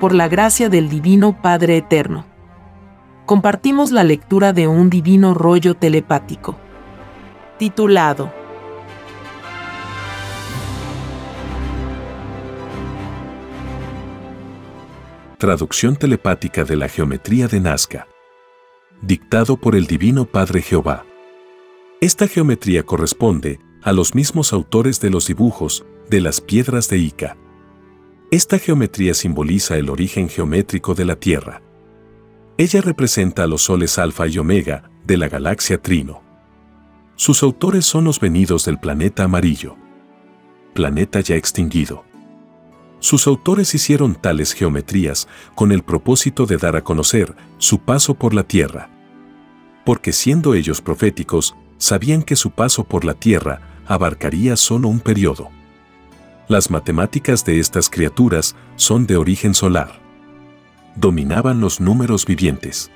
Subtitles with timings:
[0.00, 2.24] por la gracia del Divino Padre Eterno.
[3.26, 6.56] Compartimos la lectura de un divino rollo telepático,
[7.58, 8.32] titulado
[15.36, 18.06] Traducción telepática de la geometría de Nazca.
[19.00, 21.06] Dictado por el Divino Padre Jehová.
[22.02, 27.38] Esta geometría corresponde a los mismos autores de los dibujos de las piedras de Ica.
[28.32, 31.62] Esta geometría simboliza el origen geométrico de la Tierra.
[32.58, 36.22] Ella representa a los soles Alfa y Omega de la galaxia Trino.
[37.16, 39.74] Sus autores son los venidos del planeta amarillo,
[40.74, 42.04] planeta ya extinguido.
[43.00, 48.32] Sus autores hicieron tales geometrías con el propósito de dar a conocer su paso por
[48.32, 48.90] la Tierra.
[49.84, 55.50] Porque siendo ellos proféticos, sabían que su paso por la Tierra abarcaría solo un periodo.
[56.50, 60.00] Las matemáticas de estas criaturas son de origen solar.
[60.96, 62.90] Dominaban los números vivientes.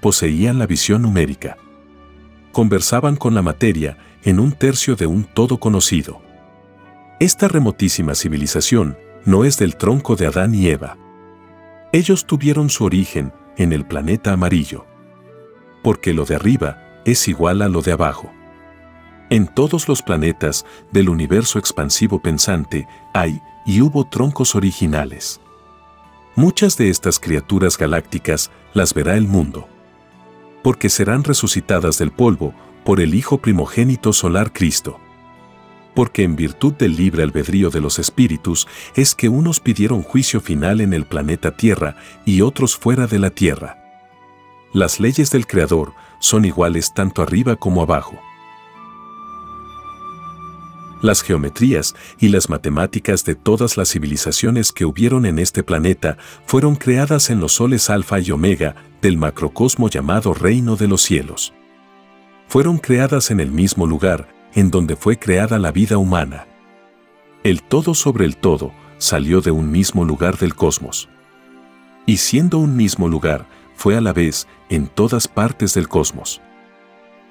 [0.00, 1.58] Poseían la visión numérica.
[2.52, 6.22] Conversaban con la materia en un tercio de un todo conocido.
[7.20, 10.96] Esta remotísima civilización no es del tronco de Adán y Eva.
[11.92, 14.86] Ellos tuvieron su origen en el planeta amarillo.
[15.82, 18.33] Porque lo de arriba es igual a lo de abajo.
[19.30, 25.40] En todos los planetas del universo expansivo pensante hay y hubo troncos originales.
[26.36, 29.68] Muchas de estas criaturas galácticas las verá el mundo.
[30.62, 34.98] Porque serán resucitadas del polvo por el Hijo primogénito solar Cristo
[35.94, 38.66] porque en virtud del libre albedrío de los espíritus
[38.96, 43.30] es que unos pidieron juicio final en el planeta Tierra y otros fuera de la
[43.30, 43.78] Tierra.
[44.72, 48.18] Las leyes del Creador son iguales tanto arriba como abajo.
[51.04, 56.16] Las geometrías y las matemáticas de todas las civilizaciones que hubieron en este planeta
[56.46, 61.52] fueron creadas en los soles alfa y omega del macrocosmo llamado reino de los cielos.
[62.48, 66.46] Fueron creadas en el mismo lugar, en donde fue creada la vida humana.
[67.42, 71.10] El todo sobre el todo salió de un mismo lugar del cosmos.
[72.06, 76.40] Y siendo un mismo lugar, fue a la vez en todas partes del cosmos.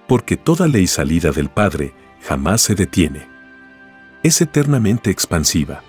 [0.07, 3.32] Porque toda ley salida del Padre jamás se detiene.
[4.23, 5.84] Es eternamente expansiva.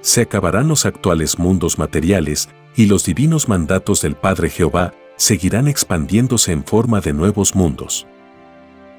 [0.00, 6.50] Se acabarán los actuales mundos materiales y los divinos mandatos del Padre Jehová seguirán expandiéndose
[6.50, 8.08] en forma de nuevos mundos.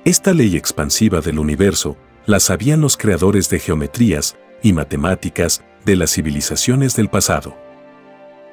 [0.05, 6.11] Esta ley expansiva del universo la sabían los creadores de geometrías y matemáticas de las
[6.13, 7.57] civilizaciones del pasado.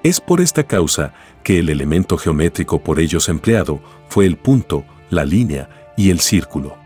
[0.03, 5.25] Es por esta causa que el elemento geométrico por ellos empleado fue el punto, la
[5.25, 6.84] línea y el círculo.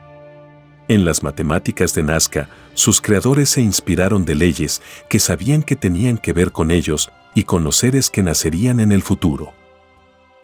[0.88, 6.18] En las matemáticas de Nazca, sus creadores se inspiraron de leyes que sabían que tenían
[6.18, 9.52] que ver con ellos y con los seres que nacerían en el futuro.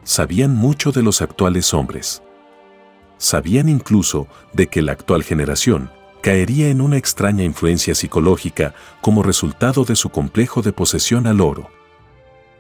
[0.03, 2.23] Sabían mucho de los actuales hombres
[3.19, 5.91] sabían incluso de que la actual generación
[6.21, 11.71] caería en una extraña influencia psicológica como resultado de su complejo de posesión al oro.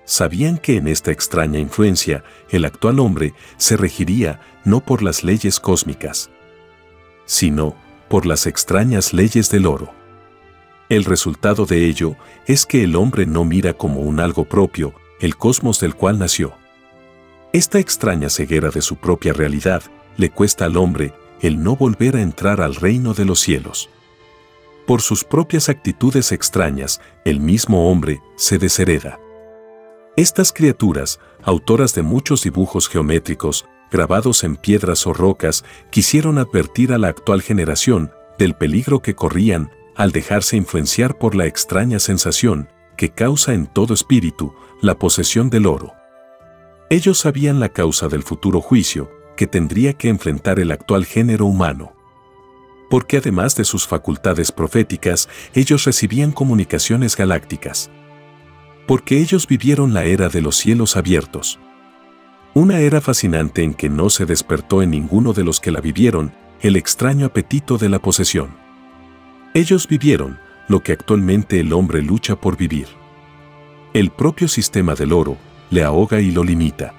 [0.04, 5.60] Sabían que en esta extraña influencia el actual hombre se regiría no por las leyes
[5.60, 6.30] cósmicas,
[7.26, 7.74] sino
[8.08, 9.92] por las extrañas leyes del oro.
[10.88, 15.36] El resultado de ello es que el hombre no mira como un algo propio el
[15.36, 16.54] cosmos del cual nació.
[17.52, 19.82] Esta extraña ceguera de su propia realidad
[20.16, 23.88] le cuesta al hombre el no volver a entrar al reino de los cielos.
[24.86, 29.18] Por sus propias actitudes extrañas, el mismo hombre se deshereda.
[30.16, 36.98] Estas criaturas, autoras de muchos dibujos geométricos, grabados en piedras o rocas, quisieron advertir a
[36.98, 43.10] la actual generación del peligro que corrían al dejarse influenciar por la extraña sensación que
[43.10, 45.92] causa en todo espíritu la posesión del oro.
[46.90, 51.92] Ellos sabían la causa del futuro juicio, que tendría que enfrentar el actual género humano.
[52.90, 57.90] Porque además de sus facultades proféticas, ellos recibían comunicaciones galácticas.
[58.86, 61.58] Porque ellos vivieron la era de los cielos abiertos.
[62.54, 66.32] Una era fascinante en que no se despertó en ninguno de los que la vivieron
[66.60, 68.56] el extraño apetito de la posesión.
[69.54, 70.38] Ellos vivieron
[70.68, 72.86] lo que actualmente el hombre lucha por vivir.
[73.92, 75.36] El propio sistema del oro
[75.70, 76.94] le ahoga y lo limita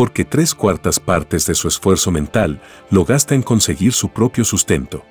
[0.00, 5.04] porque tres cuartas partes de su esfuerzo mental lo gasta en conseguir su propio sustento.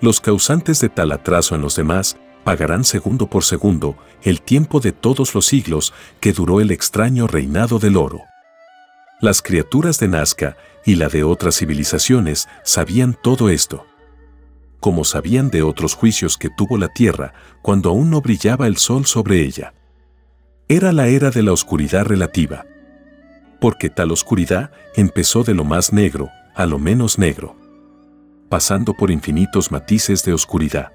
[0.00, 4.92] Los causantes de tal atraso en los demás pagarán segundo por segundo el tiempo de
[4.92, 8.22] todos los siglos que duró el extraño reinado del oro.
[9.20, 13.86] Las criaturas de Nazca y la de otras civilizaciones sabían todo esto.
[14.80, 19.06] Como sabían de otros juicios que tuvo la Tierra cuando aún no brillaba el sol
[19.06, 19.74] sobre ella.
[20.68, 22.66] Era la era de la oscuridad relativa.
[23.60, 27.56] Porque tal oscuridad empezó de lo más negro a lo menos negro,
[28.48, 30.92] pasando por infinitos matices de oscuridad.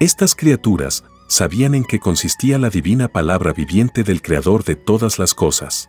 [0.00, 5.34] Estas criaturas sabían en qué consistía la divina palabra viviente del Creador de todas las
[5.34, 5.88] cosas.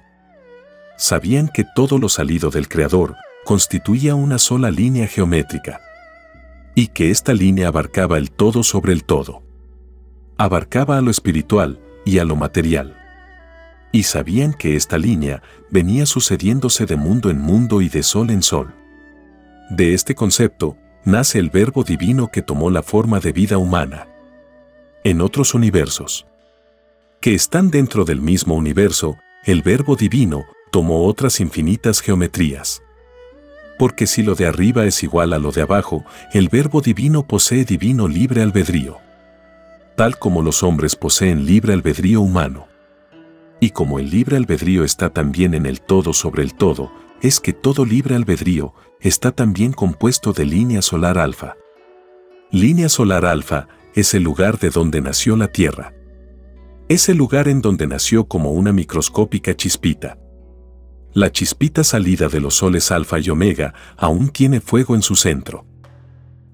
[0.96, 3.16] Sabían que todo lo salido del Creador
[3.46, 5.82] constituía una sola línea geométrica
[6.76, 9.42] y que esta línea abarcaba el todo sobre el todo.
[10.38, 12.96] Abarcaba a lo espiritual y a lo material.
[13.92, 15.42] Y sabían que esta línea
[15.72, 18.76] venía sucediéndose de mundo en mundo y de sol en sol.
[19.70, 24.08] De este concepto nace el verbo divino que tomó la forma de vida humana.
[25.04, 26.26] En otros universos,
[27.22, 32.82] que están dentro del mismo universo, el verbo divino tomó otras infinitas geometrías.
[33.78, 36.04] Porque si lo de arriba es igual a lo de abajo,
[36.34, 38.98] el verbo divino posee divino libre albedrío.
[39.96, 42.68] Tal como los hombres poseen libre albedrío humano.
[43.60, 46.92] Y como el libre albedrío está también en el todo sobre el todo,
[47.22, 48.74] es que todo libre albedrío
[49.08, 51.56] está también compuesto de línea solar alfa.
[52.50, 55.94] Línea solar alfa es el lugar de donde nació la Tierra.
[56.90, 60.18] Es el lugar en donde nació como una microscópica chispita.
[61.14, 65.68] La chispita salida de los soles alfa y omega aún tiene fuego en su centro.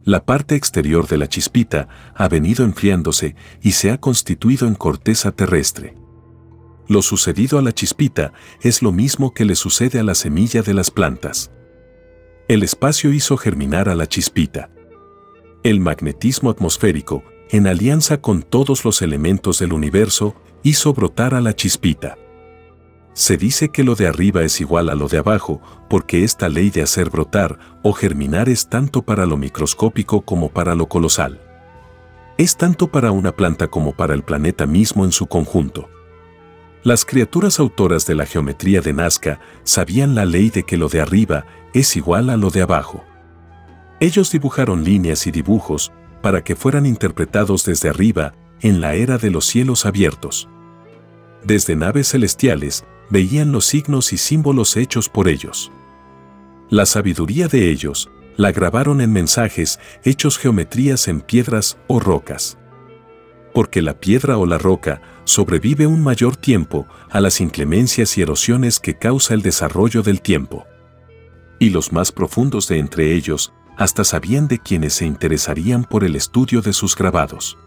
[0.04, 5.32] La parte exterior de la chispita ha venido enfriándose y se ha constituido en corteza
[5.32, 5.96] terrestre.
[6.90, 10.74] Lo sucedido a la chispita es lo mismo que le sucede a la semilla de
[10.74, 11.50] las plantas.
[12.48, 14.70] El espacio hizo germinar a la chispita.
[15.64, 21.56] El magnetismo atmosférico, en alianza con todos los elementos del universo, hizo brotar a la
[21.56, 22.18] chispita.
[23.14, 26.70] Se dice que lo de arriba es igual a lo de abajo, porque esta ley
[26.72, 31.40] de hacer brotar o germinar es tanto para lo microscópico como para lo colosal.
[32.38, 35.90] Es tanto para una planta como para el planeta mismo en su conjunto.
[36.84, 41.00] Las criaturas autoras de la geometría de Nazca sabían la ley de que lo de
[41.00, 41.46] arriba
[41.76, 43.04] es igual a lo de abajo.
[44.00, 45.92] Ellos dibujaron líneas y dibujos
[46.24, 50.50] para que fueran interpretados desde arriba en la era de los cielos abiertos.
[51.44, 55.72] Desde naves celestiales veían los signos y símbolos hechos por ellos.
[56.72, 62.58] La sabiduría de ellos la grabaron en mensajes hechos geometrías en piedras o rocas.
[63.54, 68.80] Porque la piedra o la roca sobrevive un mayor tiempo a las inclemencias y erosiones
[68.80, 70.66] que causa el desarrollo del tiempo.
[71.60, 76.16] Y los más profundos de entre ellos hasta sabían de quienes se interesarían por el
[76.16, 77.58] estudio de sus grabados.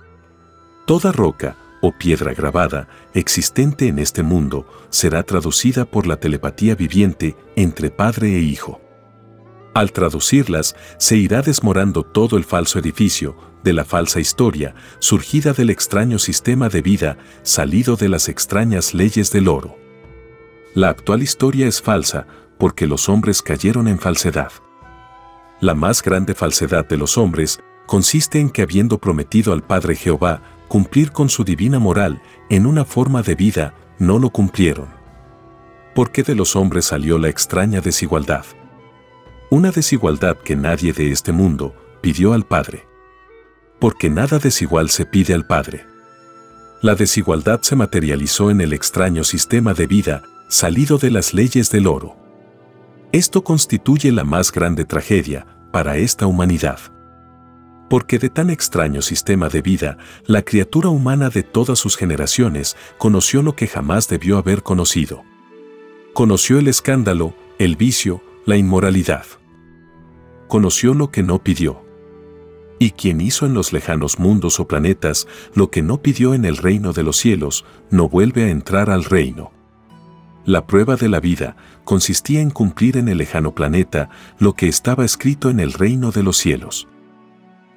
[0.87, 7.37] Toda roca, o piedra grabada existente en este mundo será traducida por la telepatía viviente
[7.57, 8.81] entre padre e hijo.
[9.75, 15.71] Al traducirlas, se irá desmorando todo el falso edificio, de la falsa historia, surgida del
[15.71, 19.77] extraño sistema de vida, salido de las extrañas leyes del oro.
[20.75, 22.27] La actual historia es falsa,
[22.59, 24.53] porque los hombres cayeron en falsedad.
[25.61, 30.43] La más grande falsedad de los hombres consiste en que habiendo prometido al Padre Jehová
[30.69, 32.21] cumplir con su divina moral
[32.51, 34.89] en una forma de vida, no lo cumplieron.
[35.95, 38.45] Porque de los hombres salió la extraña desigualdad.
[39.51, 42.94] Una desigualdad que nadie de este mundo pidió al Padre.
[43.85, 45.85] Porque nada desigual se pide al Padre.
[46.81, 51.87] La desigualdad se materializó en el extraño sistema de vida salido de las leyes del
[51.87, 52.17] oro.
[53.13, 56.79] Esto constituye la más grande tragedia para esta humanidad
[57.91, 63.43] porque de tan extraño sistema de vida, la criatura humana de todas sus generaciones conoció
[63.43, 65.23] lo que jamás debió haber conocido.
[66.15, 69.27] Conoció el escándalo, el vicio, la inmoralidad.
[70.49, 71.84] Conoció lo que no pidió.
[72.79, 76.57] Y quien hizo en los lejanos mundos o planetas lo que no pidió en el
[76.57, 79.53] reino de los cielos, no vuelve a entrar al reino.
[80.45, 85.05] La prueba de la vida consistía en cumplir en el lejano planeta lo que estaba
[85.05, 86.89] escrito en el reino de los cielos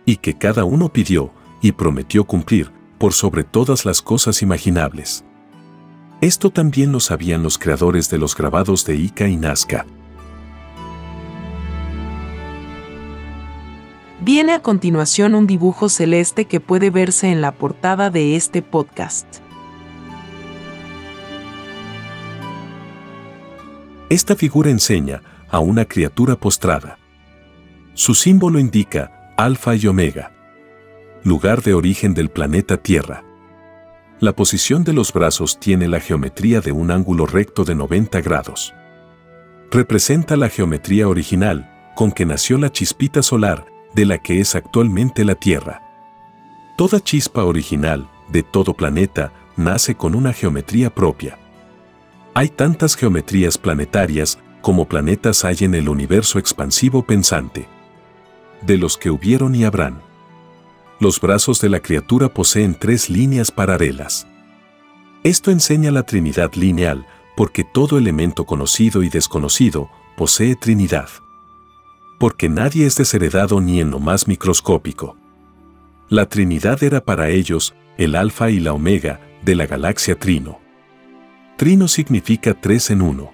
[0.08, 5.24] y que cada uno pidió y prometió cumplir por sobre todas las cosas imaginables.
[6.22, 9.86] Esto también lo sabían los creadores de los grabados de Ica y Nazca.
[14.20, 19.28] Viene a continuación un dibujo celeste que puede verse en la portada de este podcast.
[24.10, 26.98] Esta figura enseña a una criatura postrada.
[27.94, 30.32] Su símbolo indica Alfa y Omega.
[31.24, 33.24] Lugar de origen del planeta Tierra.
[34.20, 38.74] La posición de los brazos tiene la geometría de un ángulo recto de 90 grados.
[39.70, 45.26] Representa la geometría original con que nació la chispita solar de la que es actualmente
[45.26, 45.82] la Tierra.
[46.78, 51.40] Toda chispa original de todo planeta nace con una geometría propia.
[52.36, 57.68] Hay tantas geometrías planetarias como planetas hay en el universo expansivo pensante.
[58.62, 60.00] De los que hubieron y habrán.
[61.00, 64.28] Los brazos de la criatura poseen tres líneas paralelas.
[65.24, 71.10] Esto enseña la Trinidad lineal, porque todo elemento conocido y desconocido posee Trinidad.
[72.18, 75.18] Porque nadie es desheredado ni en lo más microscópico.
[76.10, 80.60] La Trinidad era para ellos el Alfa y la Omega de la galaxia Trino.
[81.58, 83.32] Trino significa tres en uno.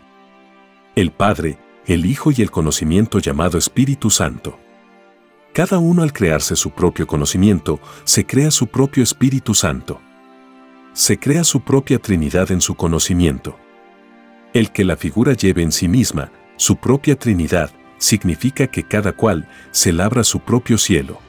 [0.95, 4.57] El Padre, el Hijo y el conocimiento llamado Espíritu Santo.
[5.53, 10.01] Cada uno al crearse su propio conocimiento, se crea su propio Espíritu Santo
[10.93, 13.57] se crea su propia Trinidad en su conocimiento.
[14.53, 19.47] El que la figura lleve en sí misma su propia Trinidad significa que cada cual
[19.71, 21.19] se labra su propio cielo.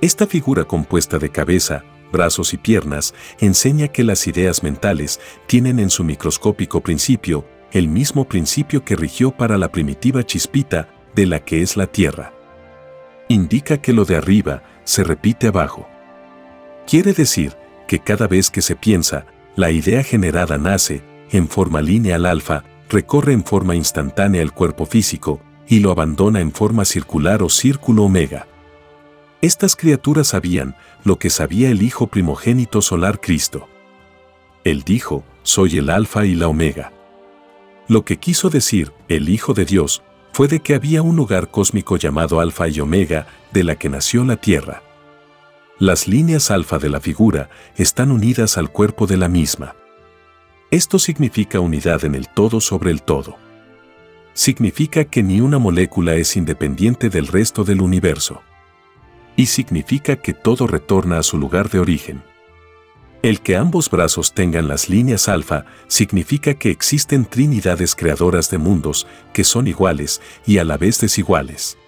[0.00, 5.90] Esta figura compuesta de cabeza, brazos y piernas enseña que las ideas mentales tienen en
[5.90, 11.62] su microscópico principio el mismo principio que rigió para la primitiva chispita de la que
[11.62, 12.32] es la Tierra.
[13.28, 15.88] Indica que lo de arriba se repite abajo.
[16.86, 17.56] Quiere decir
[17.88, 23.32] que cada vez que se piensa, la idea generada nace, en forma lineal alfa, recorre
[23.32, 28.46] en forma instantánea el cuerpo físico y lo abandona en forma circular o círculo omega.
[29.42, 33.68] Estas criaturas sabían lo que sabía el Hijo primogénito solar Cristo.
[34.64, 36.92] Él dijo, soy el alfa y la omega.
[37.88, 41.96] Lo que quiso decir el Hijo de Dios fue de que había un lugar cósmico
[41.96, 44.82] llamado alfa y omega, de la que nació la Tierra.
[45.78, 49.76] Las líneas alfa de la figura están unidas al cuerpo de la misma.
[50.70, 53.36] Esto significa unidad en el todo sobre el todo.
[54.36, 58.42] Significa que ni una molécula es independiente del resto del universo.
[59.34, 62.22] Y significa que todo retorna a su lugar de origen.
[63.22, 69.06] El que ambos brazos tengan las líneas alfa significa que existen trinidades creadoras de mundos
[69.32, 71.78] que son iguales y a la vez desiguales.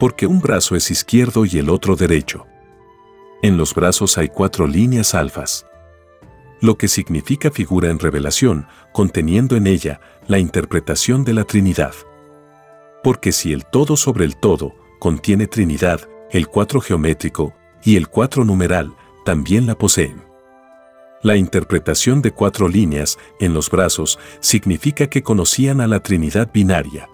[0.00, 2.44] Porque un brazo es izquierdo y el otro derecho.
[3.40, 5.64] En los brazos hay cuatro líneas alfas.
[6.60, 11.94] Lo que significa figura en revelación, conteniendo en ella la interpretación de la Trinidad.
[13.02, 18.44] Porque si el todo sobre el todo contiene Trinidad, el cuatro geométrico y el cuatro
[18.44, 20.22] numeral también la poseen.
[21.22, 27.08] La interpretación de cuatro líneas en los brazos significa que conocían a la Trinidad binaria.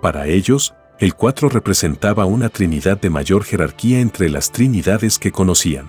[0.00, 5.88] Para ellos, el 4 representaba una trinidad de mayor jerarquía entre las trinidades que conocían.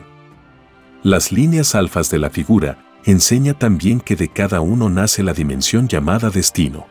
[1.04, 5.88] Las líneas alfas de la figura enseña también que de cada uno nace la dimensión
[5.88, 6.88] llamada destino.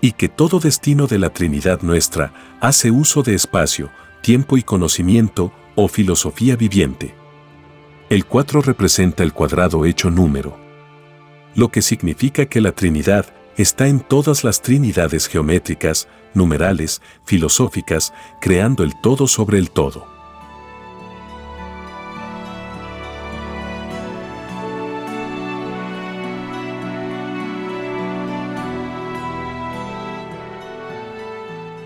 [0.00, 3.90] Y que todo destino de la Trinidad nuestra hace uso de espacio,
[4.22, 7.14] tiempo y conocimiento o filosofía viviente.
[8.08, 10.58] El 4 representa el cuadrado hecho número.
[11.54, 18.84] Lo que significa que la Trinidad está en todas las trinidades geométricas, numerales, filosóficas, creando
[18.84, 20.19] el todo sobre el todo.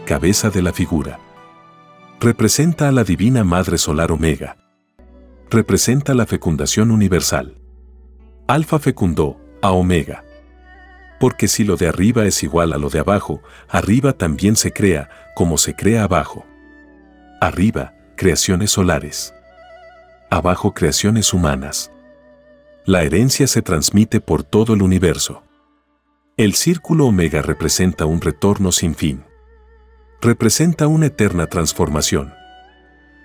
[0.04, 1.18] Cabeza de la figura.
[2.20, 4.58] Representa a la Divina Madre Solar Omega.
[5.48, 7.56] Representa la fecundación universal.
[8.46, 10.22] Alfa fecundó a Omega.
[11.18, 15.08] Porque si lo de arriba es igual a lo de abajo, arriba también se crea
[15.34, 16.44] como se crea abajo.
[17.40, 19.34] Arriba, creaciones solares.
[20.28, 21.90] Abajo, creaciones humanas.
[22.84, 25.44] La herencia se transmite por todo el universo.
[26.36, 29.24] El círculo omega representa un retorno sin fin.
[30.20, 32.34] Representa una eterna transformación.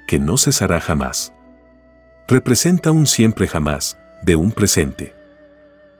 [0.07, 1.33] Que no cesará jamás.
[2.27, 5.19] Representa un siempre jamás, de un presente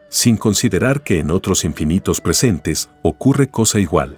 [0.09, 4.17] sin considerar que en otros infinitos presentes ocurre cosa igual.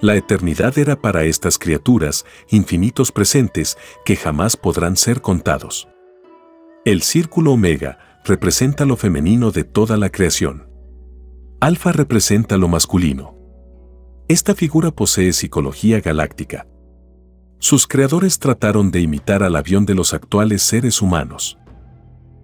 [0.00, 5.88] La eternidad era para estas criaturas infinitos presentes que jamás podrán ser contados.
[6.84, 10.68] El círculo omega representa lo femenino de toda la creación.
[11.60, 13.35] Alfa representa lo masculino.
[14.28, 16.66] Esta figura posee psicología galáctica.
[17.60, 21.58] Sus creadores trataron de imitar al avión de los actuales seres humanos.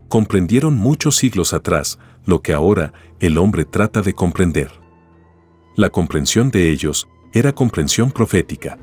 [0.09, 4.71] Comprendieron muchos siglos atrás lo que ahora el hombre trata de comprender.
[5.75, 8.79] La comprensión de ellos era comprensión profética.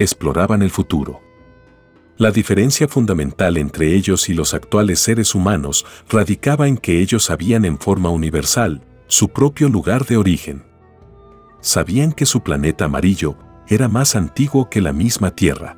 [0.00, 1.20] Exploraban el futuro.
[2.16, 7.64] La diferencia fundamental entre ellos y los actuales seres humanos radicaba en que ellos sabían
[7.64, 10.69] en forma universal su propio lugar de origen.
[11.60, 13.36] Sabían que su planeta amarillo
[13.68, 15.76] era más antiguo que la misma Tierra.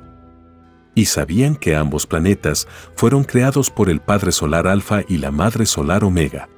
[0.95, 5.65] y sabían que ambos planetas fueron creados por el Padre Solar Alfa y la Madre
[5.65, 6.49] Solar Omega.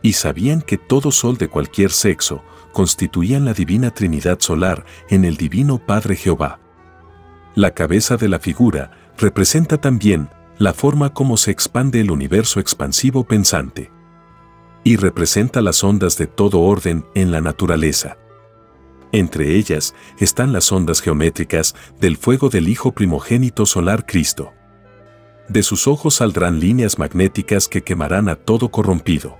[0.00, 5.36] Y sabían que todo sol de cualquier sexo constituían la divina Trinidad Solar en el
[5.36, 6.60] Divino Padre Jehová.
[7.54, 13.24] La cabeza de la figura representa también la forma como se expande el universo expansivo
[13.24, 13.92] pensante.
[14.82, 18.16] Y representa las ondas de todo orden en la naturaleza.
[19.12, 24.54] Entre ellas están las ondas geométricas del fuego del Hijo primogénito solar Cristo.
[25.48, 29.36] De sus ojos saldrán líneas magnéticas que quemarán a todo corrompido.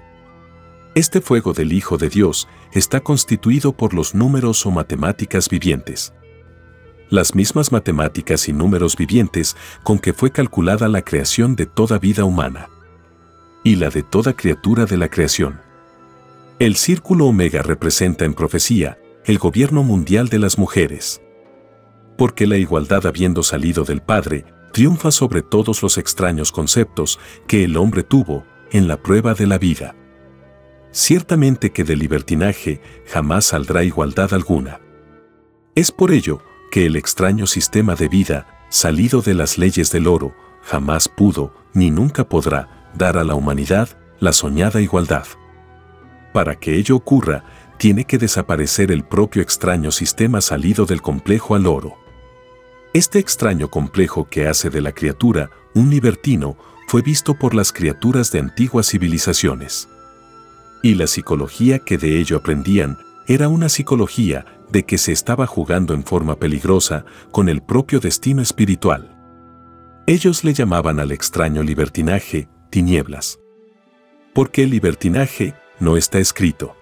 [0.95, 6.12] Este fuego del Hijo de Dios está constituido por los números o matemáticas vivientes.
[7.09, 12.25] Las mismas matemáticas y números vivientes con que fue calculada la creación de toda vida
[12.25, 12.69] humana.
[13.64, 15.61] Y la de toda criatura de la creación.
[16.59, 21.23] El círculo omega representa en profecía el gobierno mundial de las mujeres.
[22.19, 27.76] Porque la igualdad habiendo salido del Padre, triunfa sobre todos los extraños conceptos que el
[27.76, 29.95] hombre tuvo en la prueba de la vida.
[30.91, 34.81] Ciertamente que del libertinaje jamás saldrá igualdad alguna.
[35.75, 40.35] Es por ello que el extraño sistema de vida, salido de las leyes del oro,
[40.62, 43.88] jamás pudo ni nunca podrá dar a la humanidad
[44.21, 45.26] la soñada igualdad.
[46.33, 47.45] Para que ello ocurra,
[47.83, 51.97] tiene que desaparecer el propio extraño sistema salido del complejo al oro.
[52.95, 58.31] Este extraño complejo que hace de la criatura un libertino fue visto por las criaturas
[58.31, 59.89] de antiguas civilizaciones.
[60.85, 65.93] Y la psicología que de ello aprendían era una psicología de que se estaba jugando
[65.93, 69.19] en forma peligrosa con el propio destino espiritual.
[70.07, 73.41] Ellos le llamaban al extraño libertinaje tinieblas.
[74.35, 76.77] Porque el libertinaje no está escrito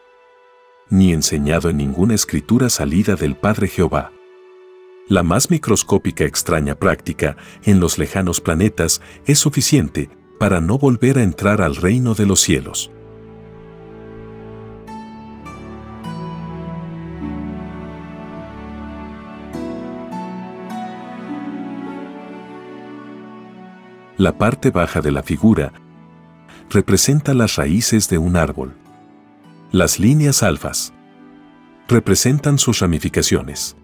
[0.91, 4.13] ni enseñado en ninguna escritura salida del Padre Jehová.
[5.09, 11.23] La más microscópica extraña práctica en los lejanos planetas es suficiente para no volver a
[11.23, 12.91] entrar al reino de los cielos.
[24.17, 25.73] La parte baja de la figura
[26.69, 28.75] representa las raíces de un árbol.
[29.73, 30.93] Las líneas alfas
[31.87, 33.77] representan sus ramificaciones.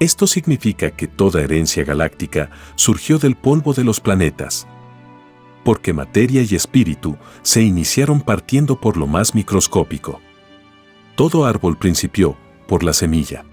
[0.00, 4.66] Esto significa que toda herencia galáctica surgió del polvo de los planetas,
[5.62, 10.20] porque materia y espíritu se iniciaron partiendo por lo más microscópico.
[11.14, 13.44] Todo árbol principió por la semilla.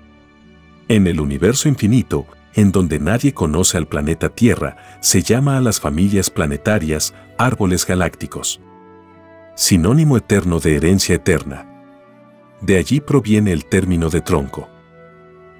[0.87, 5.79] En el universo infinito, en donde nadie conoce al planeta Tierra, se llama a las
[5.79, 8.59] familias planetarias árboles galácticos
[9.55, 11.65] sinónimo eterno de herencia eterna.
[12.61, 14.69] De allí proviene el término de tronco.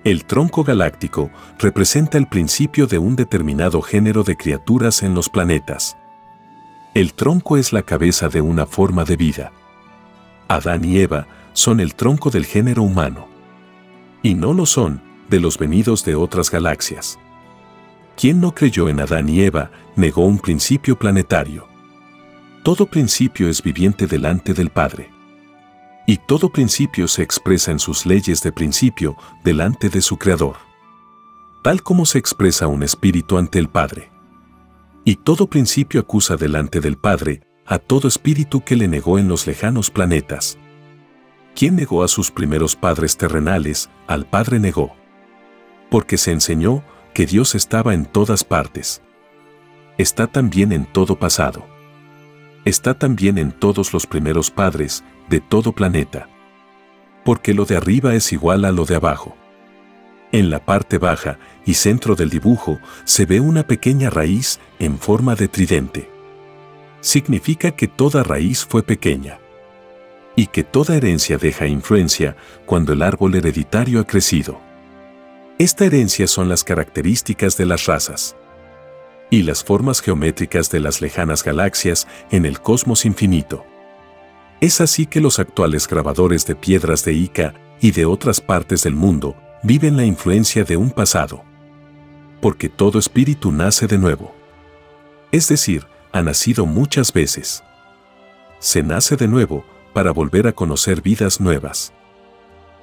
[0.03, 5.97] El tronco galáctico representa el principio de un determinado género de criaturas en los planetas.
[6.93, 9.51] El tronco es la cabeza de una forma de vida.
[10.47, 13.27] Adán y Eva son el tronco del género humano.
[14.21, 17.17] Y no lo son de los venidos de otras galaxias.
[18.15, 21.74] Quien no creyó en Adán y Eva negó un principio planetario.
[22.65, 25.11] Todo principio es viviente delante del Padre.
[26.07, 30.55] Y todo principio se expresa en sus leyes de principio delante de su Creador.
[31.61, 34.09] Tal como se expresa un espíritu ante el Padre.
[35.03, 39.45] Y todo principio acusa delante del Padre a todo espíritu que le negó en los
[39.45, 40.57] lejanos planetas.
[41.53, 43.91] ¿Quién negó a sus primeros padres terrenales?
[44.07, 44.95] Al Padre negó.
[45.91, 49.03] Porque se enseñó que Dios estaba en todas partes.
[49.99, 51.74] Está también en todo pasado
[52.65, 56.27] está también en todos los primeros padres de todo planeta.
[57.23, 59.35] Porque lo de arriba es igual a lo de abajo.
[60.31, 65.35] En la parte baja y centro del dibujo se ve una pequeña raíz en forma
[65.35, 66.09] de tridente.
[67.01, 69.39] Significa que toda raíz fue pequeña.
[70.35, 74.59] Y que toda herencia deja influencia cuando el árbol hereditario ha crecido.
[75.57, 78.35] Esta herencia son las características de las razas
[79.29, 83.65] y las formas geométricas de las lejanas galaxias en el cosmos infinito.
[84.61, 88.95] Es así que los actuales grabadores de piedras de Ica y de otras partes del
[88.95, 91.43] mundo viven la influencia de un pasado.
[92.41, 94.33] Porque todo espíritu nace de nuevo.
[95.31, 97.63] Es decir, ha nacido muchas veces.
[98.59, 101.93] Se nace de nuevo para volver a conocer vidas nuevas.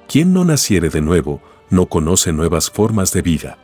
[0.07, 3.57] Quien no naciere de nuevo, no conoce nuevas formas de vida.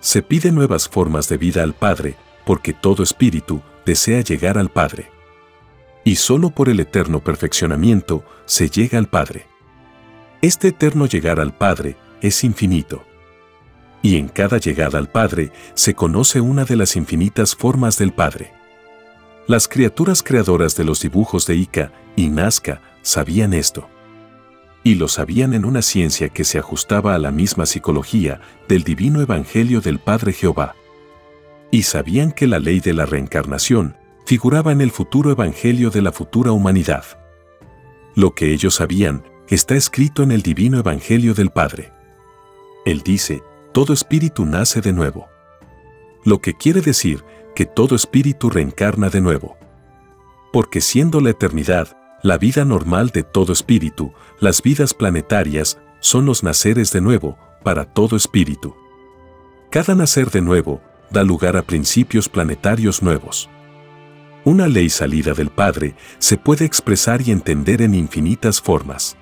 [0.00, 5.10] Se pide nuevas formas de vida al Padre, porque todo espíritu desea llegar al Padre.
[6.04, 9.46] Y solo por el eterno perfeccionamiento se llega al Padre.
[10.40, 13.04] Este eterno llegar al Padre es infinito.
[14.02, 18.52] Y en cada llegada al Padre se conoce una de las infinitas formas del Padre.
[19.46, 23.88] Las criaturas creadoras de los dibujos de Ica y Nazca sabían esto.
[24.82, 29.20] Y lo sabían en una ciencia que se ajustaba a la misma psicología del divino
[29.20, 30.74] evangelio del Padre Jehová.
[31.70, 36.12] Y sabían que la ley de la reencarnación figuraba en el futuro evangelio de la
[36.12, 37.04] futura humanidad.
[38.14, 41.92] Lo que ellos sabían está escrito en el divino evangelio del Padre.
[42.86, 45.28] Él dice, todo espíritu nace de nuevo.
[46.24, 49.56] Lo que quiere decir que todo espíritu reencarna de nuevo.
[50.52, 56.42] Porque siendo la eternidad, la vida normal de todo espíritu, las vidas planetarias, son los
[56.42, 58.74] naceres de nuevo para todo espíritu.
[59.70, 60.80] Cada nacer de nuevo
[61.10, 63.48] da lugar a principios planetarios nuevos.
[64.44, 69.16] Una ley salida del Padre se puede expresar y entender en infinitas formas.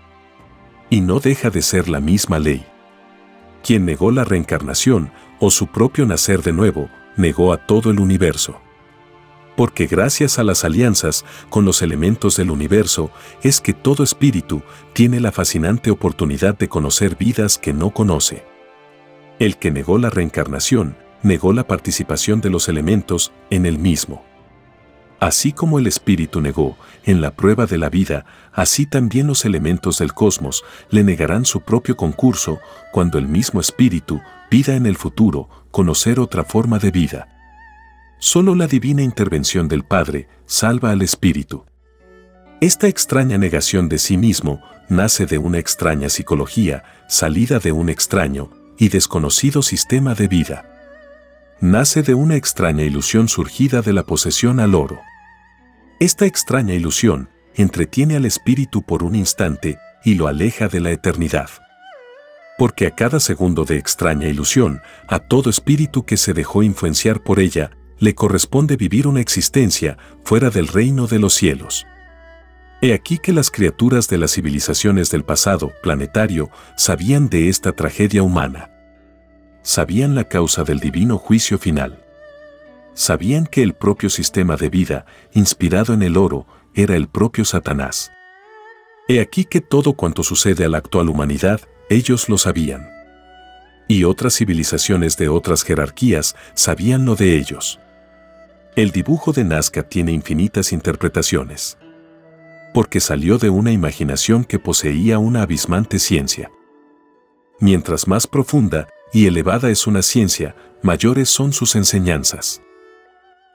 [0.90, 2.64] Y no deja de ser la misma ley.
[3.64, 8.60] Quien negó la reencarnación o su propio nacer de nuevo, negó a todo el universo.
[9.58, 13.10] Porque gracias a las alianzas con los elementos del universo
[13.42, 18.44] es que todo espíritu tiene la fascinante oportunidad de conocer vidas que no conoce.
[19.40, 24.24] El que negó la reencarnación, negó la participación de los elementos en el mismo.
[25.18, 29.98] Así como el espíritu negó en la prueba de la vida, así también los elementos
[29.98, 32.60] del cosmos le negarán su propio concurso
[32.92, 37.37] cuando el mismo espíritu pida en el futuro conocer otra forma de vida.
[38.18, 41.64] Solo la divina intervención del Padre salva al espíritu.
[42.60, 48.50] Esta extraña negación de sí mismo nace de una extraña psicología, salida de un extraño
[48.76, 50.78] y desconocido sistema de vida
[51.60, 55.00] nace de una extraña ilusión surgida de la posesión al oro.
[55.98, 61.50] Esta extraña ilusión entretiene al espíritu por un instante y lo aleja de la eternidad.
[62.56, 67.40] Porque a cada segundo de extraña ilusión, a todo espíritu que se dejó influenciar por
[67.40, 71.86] ella, le corresponde vivir una existencia fuera del reino de los cielos.
[72.80, 78.22] He aquí que las criaturas de las civilizaciones del pasado planetario sabían de esta tragedia
[78.22, 78.70] humana
[79.68, 82.02] sabían la causa del divino juicio final.
[82.94, 88.10] Sabían que el propio sistema de vida, inspirado en el oro, era el propio Satanás.
[89.08, 92.88] He aquí que todo cuanto sucede a la actual humanidad, ellos lo sabían.
[93.88, 97.78] Y otras civilizaciones de otras jerarquías sabían lo de ellos.
[98.78, 101.76] El dibujo de Nazca tiene infinitas interpretaciones.
[102.72, 106.52] Porque salió de una imaginación que poseía una abismante ciencia.
[107.58, 112.62] Mientras más profunda, y elevada es una ciencia, mayores son sus enseñanzas.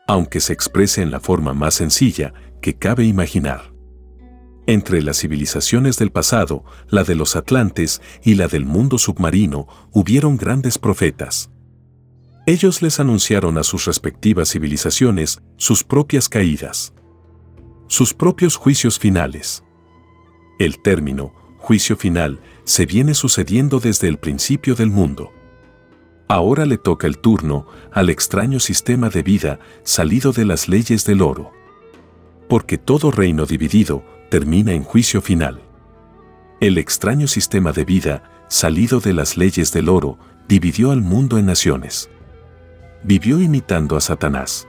[0.09, 3.73] Aunque se exprese en la forma más sencilla que cabe imaginar.
[4.67, 10.35] Entre las civilizaciones del pasado, la de los atlantes y la del mundo submarino, hubieron
[10.35, 11.52] grandes profetas.
[12.45, 16.93] Ellos les anunciaron a sus respectivas civilizaciones sus propias caídas,
[17.87, 19.63] sus propios juicios finales.
[20.59, 25.31] El término, juicio final, se viene sucediendo desde el principio del mundo.
[26.27, 31.21] Ahora le toca el turno al extraño sistema de vida salido de las leyes del
[31.21, 31.53] oro.
[32.49, 35.61] Porque todo reino dividido termina en juicio final.
[36.59, 41.45] El extraño sistema de vida salido de las leyes del oro dividió al mundo en
[41.45, 42.09] naciones.
[43.03, 44.67] Vivió imitando a Satanás.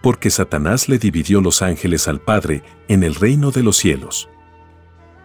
[0.00, 4.28] Porque Satanás le dividió los ángeles al Padre en el reino de los cielos.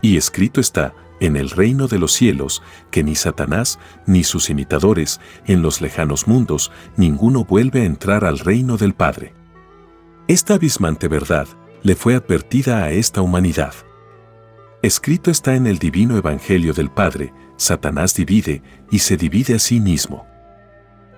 [0.02, 5.20] Y escrito está, en el reino de los cielos, que ni Satanás ni sus imitadores
[5.46, 9.34] en los lejanos mundos, ninguno vuelve a entrar al reino del Padre.
[10.28, 11.48] Esta abismante verdad
[11.84, 13.74] le fue advertida a esta humanidad.
[14.82, 19.80] Escrito está en el divino Evangelio del Padre, Satanás divide y se divide a sí
[19.80, 20.28] mismo.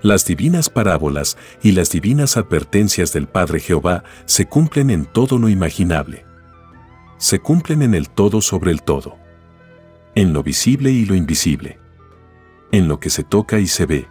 [0.01, 5.49] Las divinas parábolas y las divinas advertencias del Padre Jehová se cumplen en todo lo
[5.49, 6.25] imaginable.
[7.17, 9.17] Se cumplen en el todo sobre el todo
[10.15, 11.79] en lo visible y lo invisible,
[12.71, 14.07] en lo que se toca y se ve,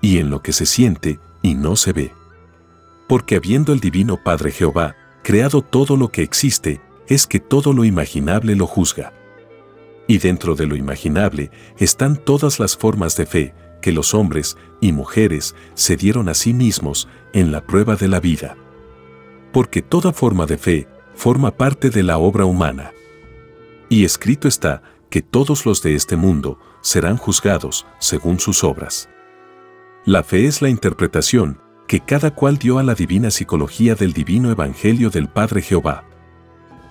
[0.00, 2.12] y en lo que se siente y no se ve.
[3.08, 7.84] Porque habiendo el Divino Padre Jehová creado todo lo que existe, es que todo lo
[7.84, 9.12] imaginable lo juzga.
[10.06, 14.92] Y dentro de lo imaginable están todas las formas de fe que los hombres y
[14.92, 18.56] mujeres se dieron a sí mismos en la prueba de la vida.
[19.52, 22.92] Porque toda forma de fe forma parte de la obra humana.
[23.88, 29.08] Y escrito está que todos los de este mundo serán juzgados según sus obras.
[30.04, 34.50] La fe es la interpretación que cada cual dio a la divina psicología del divino
[34.50, 36.04] evangelio del Padre Jehová.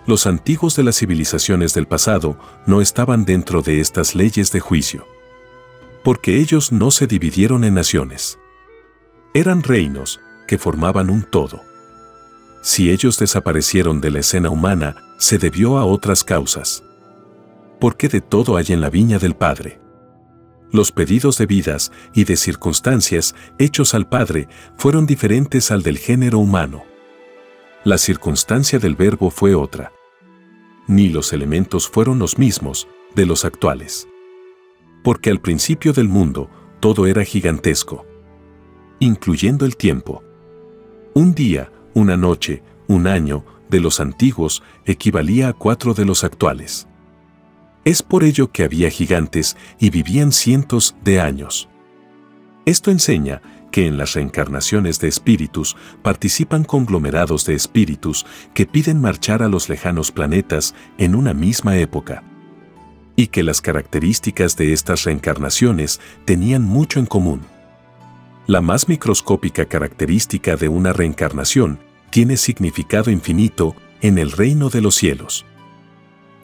[0.08, 5.06] Los antiguos de las civilizaciones del pasado no estaban dentro de estas leyes de juicio.
[6.08, 8.39] Porque ellos no se dividieron en naciones.
[9.34, 11.62] Eran reinos que formaban un todo.
[12.62, 16.82] Si ellos desaparecieron de la escena humana, se debió a otras causas.
[17.82, 19.82] Porque de todo hay en la viña del Padre.
[20.72, 26.39] Los pedidos de vidas y de circunstancias hechos al Padre fueron diferentes al del género
[26.39, 26.86] humano.
[27.84, 29.91] La circunstancia del verbo fue otra.
[30.88, 34.08] Ni los elementos fueron los mismos de los actuales.
[35.08, 36.50] Porque al principio del mundo
[36.82, 38.06] todo era gigantesco,
[39.00, 40.22] incluyendo el tiempo.
[41.13, 46.89] Un día, una noche, un año de los antiguos equivalía a cuatro de los actuales.
[47.86, 51.70] Es por ello que había gigantes y vivían cientos de años.
[52.65, 53.41] Esto enseña
[53.72, 59.70] que en las reencarnaciones de espíritus participan conglomerados de espíritus que piden marchar a los
[59.70, 62.26] lejanos planetas en una misma época.
[63.17, 67.41] Y que las características de estas reencarnaciones tenían mucho en común.
[68.45, 71.80] La más microscópica característica de una reencarnación
[72.12, 75.45] tiene significado infinito en el reino de los cielos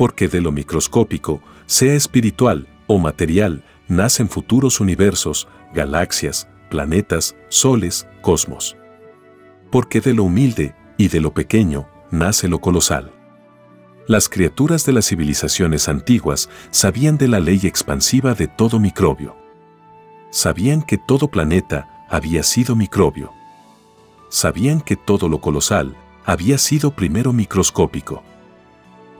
[0.03, 8.75] porque de lo microscópico, sea espiritual o material, nacen futuros universos, galaxias, planetas, soles, cosmos.
[9.71, 13.12] Porque de lo humilde y de lo pequeño nace lo colosal.
[14.07, 19.35] Las criaturas de las civilizaciones antiguas sabían de la ley expansiva de todo microbio.
[20.29, 23.31] Sabían que todo planeta había sido microbio.
[24.29, 28.23] Sabían que todo lo colosal había sido primero microscópico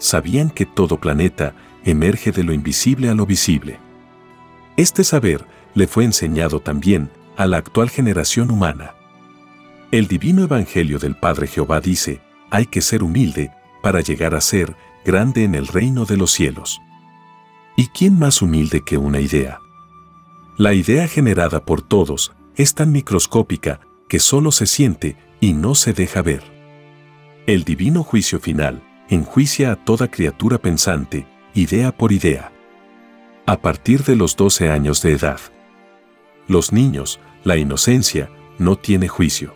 [0.04, 3.80] sabían que todo planeta emerge de lo invisible a lo visible.
[4.76, 8.96] Este saber le fue enseñado también a la actual generación humana.
[9.92, 12.20] El divino Evangelio del Padre Jehová dice,
[12.50, 13.52] hay que ser humilde
[13.84, 16.82] para llegar a ser grande en el reino de los cielos.
[17.76, 19.60] ¿Y quién más humilde que una idea?
[20.58, 25.92] La idea generada por todos es tan microscópica que solo se siente y no se
[25.92, 26.44] deja ver.
[27.46, 32.54] El divino juicio final enjuicia a toda criatura pensante, idea por idea.
[33.46, 35.42] A partir de los 12 años de edad.
[36.48, 39.56] Los niños, la inocencia, no tiene juicio.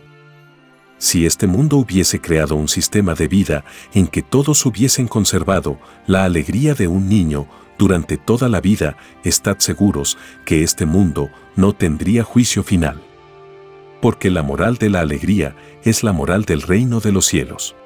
[0.98, 6.24] Si este mundo hubiese creado un sistema de vida en que todos hubiesen conservado la
[6.24, 7.46] alegría de un niño
[7.78, 13.00] durante toda la vida, estad seguros que este mundo no tendría juicio final.
[14.02, 17.76] Porque la moral de la alegría es la moral del reino de los cielos.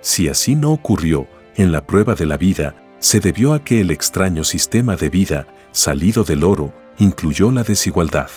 [0.00, 3.90] Si así no ocurrió, en la prueba de la vida, se debió a que el
[3.90, 8.30] extraño sistema de vida, salido del oro, incluyó la desigualdad.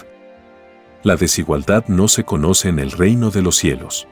[1.04, 4.08] La desigualdad no se conoce en el reino de los cielos.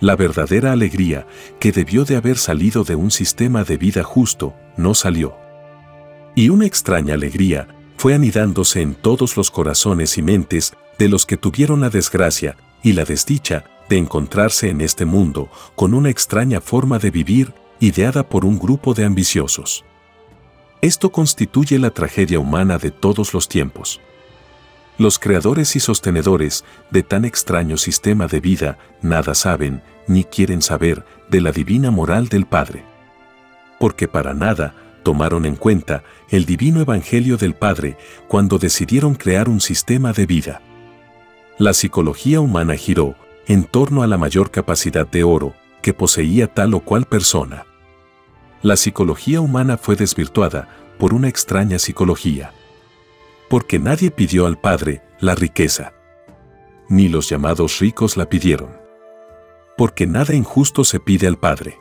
[0.00, 1.26] La verdadera alegría,
[1.60, 5.36] que debió de haber salido de un sistema de vida justo, no salió.
[6.34, 11.36] Y una extraña alegría fue anidándose en todos los corazones y mentes de los que
[11.36, 16.98] tuvieron la desgracia y la desdicha de encontrarse en este mundo con una extraña forma
[16.98, 19.84] de vivir ideada por un grupo de ambiciosos.
[20.80, 24.00] Esto constituye la tragedia humana de todos los tiempos.
[24.98, 31.04] Los creadores y sostenedores de tan extraño sistema de vida nada saben ni quieren saber
[31.30, 32.84] de la divina moral del Padre.
[33.80, 37.96] Porque para nada tomaron en cuenta el divino Evangelio del Padre
[38.28, 40.60] cuando decidieron crear un sistema de vida.
[41.58, 46.74] La psicología humana giró en torno a la mayor capacidad de oro que poseía tal
[46.74, 47.66] o cual persona.
[48.62, 52.52] La psicología humana fue desvirtuada por una extraña psicología.
[53.52, 55.92] Porque nadie pidió al Padre la riqueza.
[56.88, 58.70] Ni los llamados ricos la pidieron.
[59.76, 61.76] Porque nada injusto se pide al Padre.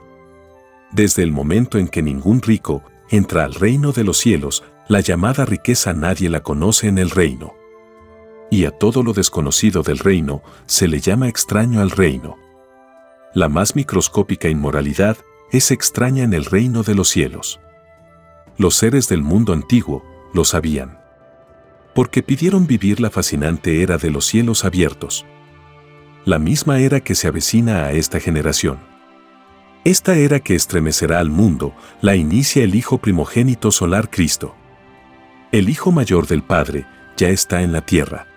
[0.91, 5.45] Desde el momento en que ningún rico entra al reino de los cielos, la llamada
[5.45, 7.53] riqueza nadie la conoce en el reino
[8.49, 12.37] y a todo lo desconocido del reino se le llama extraño al reino.
[13.33, 15.15] La más microscópica inmoralidad
[15.53, 17.61] es extraña en el reino de los cielos.
[18.57, 20.03] Los seres del mundo antiguo
[20.33, 21.00] lo sabían.
[21.93, 25.25] Porque pidieron vivir la fascinante era de los cielos abiertos.
[26.25, 28.79] La misma era que se avecina a esta generación.
[29.83, 34.55] Esta era que estremecerá al mundo la inicia el Hijo primogénito solar Cristo.
[35.51, 36.85] El Hijo mayor del Padre
[37.17, 38.27] ya está en la tierra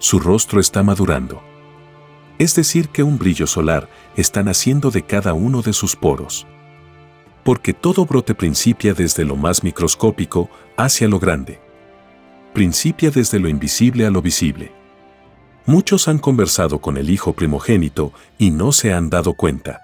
[0.00, 1.42] su rostro está madurando.
[2.38, 6.46] Es decir, que un brillo solar está naciendo de cada uno de sus poros.
[7.44, 11.60] Porque todo brote principia desde lo más microscópico hacia lo grande.
[12.52, 14.72] Principia desde lo invisible a lo visible.
[15.66, 19.80] Muchos han conversado con el Hijo primogénito y no se han dado cuenta.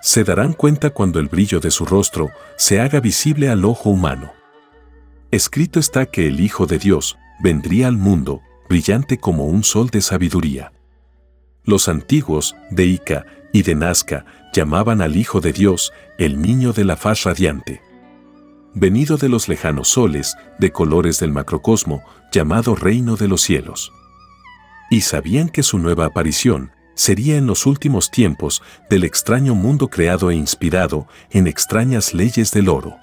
[0.00, 4.32] Se darán cuenta cuando el brillo de su rostro se haga visible al ojo humano.
[5.32, 10.00] Escrito está que el Hijo de Dios vendría al mundo, brillante como un sol de
[10.00, 10.72] sabiduría.
[11.64, 16.84] Los antiguos, de Ica y de Nazca, llamaban al Hijo de Dios el niño de
[16.84, 17.82] la faz radiante.
[18.74, 23.92] Venido de los lejanos soles, de colores del macrocosmo, llamado reino de los cielos.
[24.90, 30.30] Y sabían que su nueva aparición sería en los últimos tiempos del extraño mundo creado
[30.30, 32.96] e inspirado en extrañas leyes del oro.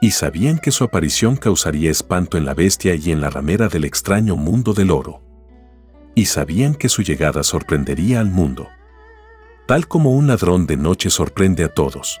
[0.00, 3.84] Y sabían que su aparición causaría espanto en la bestia y en la ramera del
[3.84, 5.22] extraño mundo del oro.
[6.16, 8.68] Y sabían que su llegada sorprendería al mundo.
[9.66, 12.20] Tal como un ladrón de noche sorprende a todos.